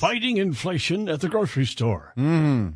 [0.00, 2.14] Fighting inflation at the grocery store.
[2.16, 2.72] Mm.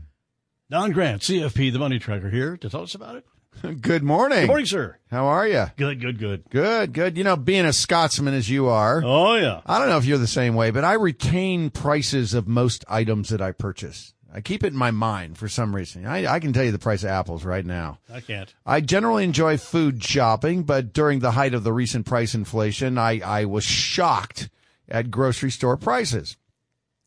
[0.69, 3.81] Don Grant, CFP, the money tracker, here to tell us about it.
[3.81, 4.41] Good morning.
[4.41, 4.99] Good morning, sir.
[5.11, 5.65] How are you?
[5.79, 6.45] Good, good, good.
[6.51, 7.17] Good, good.
[7.17, 9.63] You know, being a Scotsman as you are, Oh, yeah.
[9.65, 13.31] I don't know if you're the same way, but I retain prices of most items
[13.31, 14.13] that I purchase.
[14.31, 16.05] I keep it in my mind for some reason.
[16.05, 18.01] I, I can tell you the price of apples right now.
[18.13, 18.53] I can't.
[18.67, 23.21] I generally enjoy food shopping, but during the height of the recent price inflation, I,
[23.25, 24.51] I was shocked
[24.91, 26.37] at grocery store prices.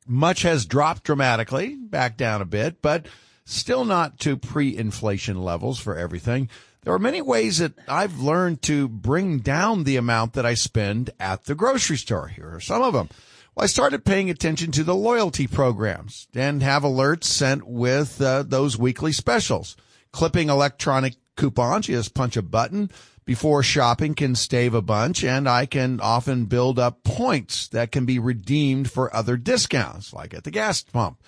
[0.08, 3.08] Much has dropped dramatically, back down a bit, but
[3.46, 6.50] still not to pre-inflation levels for everything.
[6.84, 11.10] There are many ways that I've learned to bring down the amount that I spend
[11.20, 12.30] at the grocery store.
[12.30, 13.10] Here are some of them.
[13.56, 18.44] Well, I started paying attention to the loyalty programs and have alerts sent with uh,
[18.44, 19.76] those weekly specials.
[20.14, 22.90] Clipping electronic coupons, you just punch a button
[23.28, 28.06] before shopping can stave a bunch and I can often build up points that can
[28.06, 31.22] be redeemed for other discounts, like at the gas pump.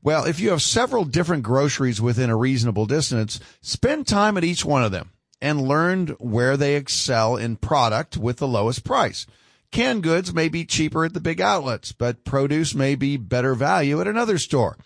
[0.00, 4.64] Well, if you have several different groceries within a reasonable distance, spend time at each
[4.64, 9.26] one of them and learn where they excel in product with the lowest price.
[9.72, 14.00] Canned goods may be cheaper at the big outlets, but produce may be better value
[14.00, 14.78] at another store.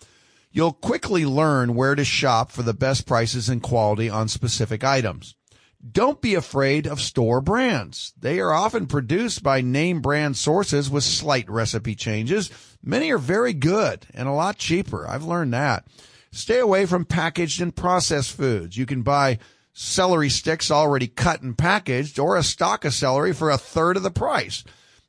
[0.50, 5.34] You'll quickly learn where to shop for the best prices and quality on specific items.
[5.92, 8.12] Don't be afraid of store brands.
[8.19, 12.50] They are often produced by name brand sources with slight recipe changes.
[12.82, 15.06] Many are very good and a lot cheaper.
[15.06, 15.87] I've learned that.
[16.32, 18.76] Stay away from packaged and processed foods.
[18.76, 19.38] You can buy
[19.72, 24.03] celery sticks already cut and packaged or a stock of celery for a third of
[24.03, 24.64] the price.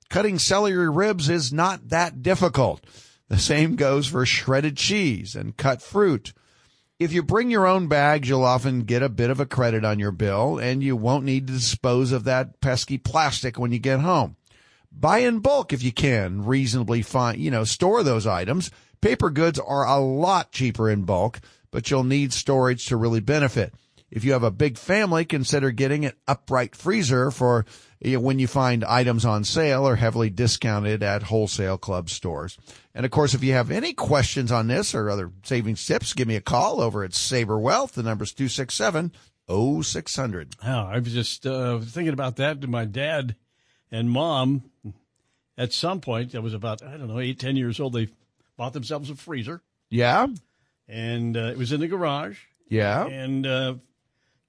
[0.09, 2.83] Cutting celery ribs is not that difficult.
[3.29, 6.33] The same goes for shredded cheese and cut fruit.
[6.99, 9.99] If you bring your own bags, you'll often get a bit of a credit on
[9.99, 13.99] your bill and you won't need to dispose of that pesky plastic when you get
[13.99, 14.35] home.
[14.91, 18.71] Buy in bulk if you can, reasonably find, you know, store those items.
[18.99, 23.75] Paper goods are a lot cheaper in bulk, but you'll need storage to really benefit.
[24.09, 27.67] If you have a big family, consider getting an upright freezer for
[28.01, 32.57] when you find items on sale or heavily discounted at wholesale club stores.
[32.93, 36.27] And of course, if you have any questions on this or other savings tips, give
[36.27, 37.93] me a call over at Saber Wealth.
[37.93, 39.11] The number's 267
[39.49, 40.55] 0600.
[40.63, 43.35] Oh, I was just uh, thinking about that to my dad
[43.91, 44.63] and mom.
[45.57, 47.93] At some point, I was about, I don't know, eight, ten years old.
[47.93, 48.09] They
[48.57, 50.27] bought themselves a freezer, Yeah?
[50.87, 52.37] and uh, it was in the garage.
[52.69, 53.05] Yeah.
[53.07, 53.75] And uh,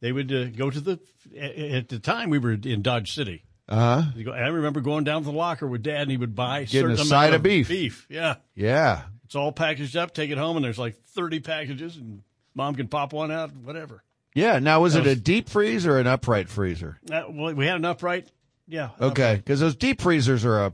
[0.01, 1.01] they would uh, go to the,
[1.39, 3.45] at the time, we were in Dodge City.
[3.69, 4.33] Uh huh.
[4.33, 6.97] I remember going down to the locker with dad, and he would buy Getting a
[6.97, 7.69] certain side amount of beef.
[7.69, 8.37] Beef, yeah.
[8.55, 9.03] Yeah.
[9.27, 10.15] It's all packaged up.
[10.15, 12.23] Take it home, and there's like 30 packages, and
[12.55, 14.03] mom can pop one out, whatever.
[14.35, 14.59] Yeah.
[14.59, 16.99] Now, was That it a deep freeze or an upright freezer?
[17.11, 18.31] Uh, well, we had an upright.
[18.67, 18.91] Yeah.
[18.99, 19.37] an Okay.
[19.37, 20.73] Because those deep freezers are a,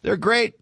[0.00, 0.54] they're great,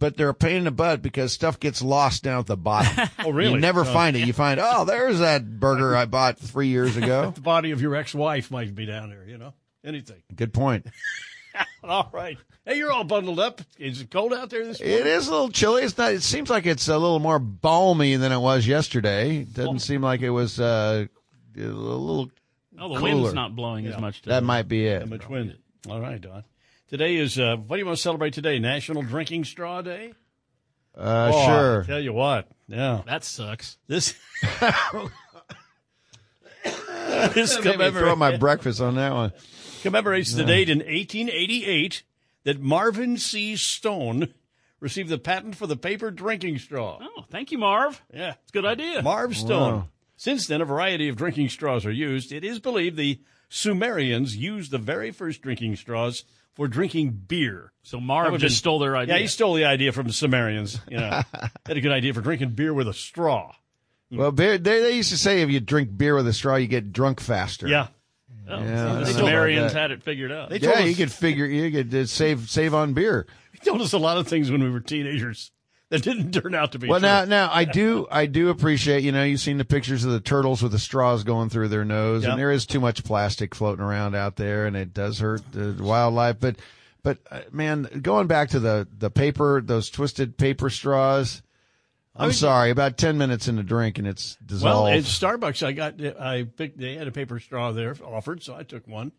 [0.00, 3.08] but they're a pain in the butt because stuff gets lost down at the bottom.
[3.20, 3.52] Oh, really?
[3.54, 3.84] You never Oh.
[3.84, 4.26] find it.
[4.26, 7.30] You find, oh, there's that burger I bought three years ago.
[7.36, 9.24] The body of your ex-wife might be down there.
[9.28, 10.22] You know, anything.
[10.34, 10.86] Good point.
[11.84, 12.36] All right.
[12.66, 13.60] Hey, you're all bundled up.
[13.78, 14.98] Is it cold out there this morning?
[14.98, 15.82] It is a little chilly.
[15.82, 16.12] It's not.
[16.12, 19.38] It seems like it's a little more balmy than it was yesterday.
[19.38, 21.06] It doesn't seem like it was uh,
[21.56, 22.30] a little.
[22.78, 23.14] Oh, the Cooler.
[23.16, 24.34] wind's not blowing as much today.
[24.36, 25.08] That might be How it.
[25.08, 25.56] much wind?
[25.88, 26.44] All right, Don.
[26.90, 28.58] Today is uh, what do you want to celebrate today?
[28.58, 30.12] National Drinking Straw Day.
[30.98, 31.82] Uh, Oh, sure.
[31.82, 32.48] I tell you what.
[32.66, 33.02] Yeah.
[33.06, 33.78] That sucks.
[33.86, 34.14] This.
[37.32, 39.32] this Made me throw my breakfast on that one.
[39.82, 42.02] commemorates the date in 1888
[42.42, 43.54] that Marvin C.
[43.54, 44.34] Stone
[44.80, 46.98] received the patent for the paper drinking straw.
[47.00, 48.02] Oh, thank you, Marv.
[48.12, 48.34] Yeah.
[48.42, 49.00] It's a good idea.
[49.00, 49.72] Marv Stone.
[49.74, 49.88] Wow.
[50.16, 52.32] Since then, a variety of drinking straws are used.
[52.32, 53.20] It is believed the
[53.50, 56.24] Sumerians used the very first drinking straws
[56.54, 57.72] for drinking beer.
[57.82, 59.16] So That Marv just been- stole their idea.
[59.16, 60.78] Yeah, he stole the idea from the Sumerians.
[60.88, 61.22] You know,
[61.66, 63.52] had a good idea for drinking beer with a straw.
[64.12, 66.66] Well, beer, they, they used to say if you drink beer with a straw, you
[66.66, 67.68] get drunk faster.
[67.68, 67.88] Yeah,
[68.48, 70.50] Oh, Yeah, I the don't know about Sumerians had it figured out.
[70.50, 73.26] They told Yeah, us- you could figure you could uh, save save on beer.
[73.52, 75.50] he told us a lot of things when we were teenagers
[75.90, 77.08] that didn't turn out to be Well, true.
[77.08, 80.20] now now I do I do appreciate you know you've seen the pictures of the
[80.20, 82.30] turtles with the straws going through their nose, Yeah.
[82.30, 85.76] and there is too much plastic floating around out there, and it does hurt the
[85.82, 86.36] wildlife.
[86.40, 86.56] But
[87.02, 91.42] but uh, man, going back to the the paper, those twisted paper straws.
[92.16, 94.64] I'm mean- sorry, about ten minutes in the drink and it's dissolved.
[94.64, 96.78] Well, at Starbucks, I got I picked.
[96.78, 99.12] They had a paper straw there offered, so I took one.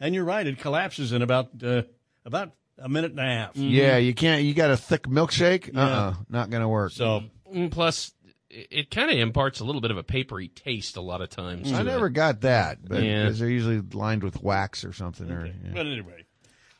[0.00, 1.82] And you're right; it collapses in about uh,
[2.24, 3.56] about a minute and a half.
[3.56, 4.42] yeah, you can't.
[4.42, 5.76] You got a thick milkshake.
[5.76, 6.92] Uh, uh not gonna work.
[6.92, 7.22] So
[7.52, 8.12] Mm, Plus,
[8.50, 11.30] it, it kind of imparts a little bit of a papery taste a lot of
[11.30, 11.72] times.
[11.72, 12.12] I to never it.
[12.12, 13.22] got that, but Yeah.
[13.24, 15.30] because they're usually lined with wax or something.
[15.30, 15.52] Or yeah.
[15.72, 16.24] But anyway,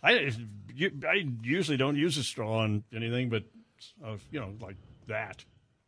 [0.02, 0.30] I
[0.74, 3.44] you, I usually don't use a straw on anything, but
[4.04, 5.44] uh, you know, like that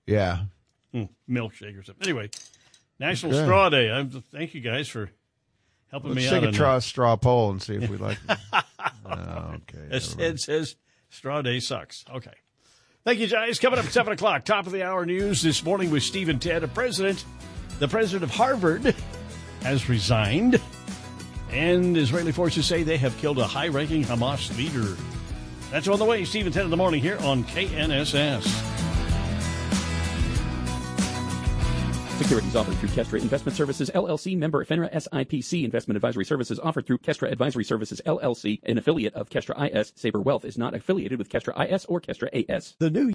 [0.07, 0.45] yeah.
[0.93, 2.03] Hmm, milkshake or something.
[2.03, 2.31] Anyway,
[2.99, 3.45] National Okay.
[3.45, 3.93] Straw Day.
[3.93, 5.11] I thank you guys for
[5.91, 6.45] helping Let's me take out.
[6.45, 6.81] a on straw, that.
[6.83, 8.19] straw poll and see if we like.
[8.29, 8.39] it.
[9.19, 9.89] oh, okay.
[9.91, 10.21] Mind.
[10.21, 10.77] Ed says,
[11.09, 12.05] Straw Day sucks.
[12.11, 12.33] Okay.
[13.05, 13.59] Thank you, guys.
[13.59, 16.41] Coming up at 7 o'clock, top of the hour news this morning with Steve and
[16.41, 17.25] Ted, a president.
[17.79, 18.95] The president of Harvard
[19.63, 20.61] has resigned,
[21.51, 24.97] and Israeli forces say they have killed a high ranking Hamas leader.
[25.71, 26.25] That's on the way.
[26.25, 28.70] Steve and Ted in the morning here on KNSS.
[32.21, 35.65] Securities offered through Kestra Investment Services LLC, member FINRA SIPC.
[35.65, 39.95] Investment advisory services offered through Kestra Advisory Services LLC, an affiliate of Kestra IS.
[39.97, 42.77] Saber Wealth is not affiliated with Kestra IS or Kestra AS.
[42.79, 43.15] The new